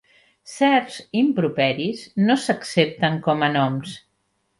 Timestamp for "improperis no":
1.19-2.37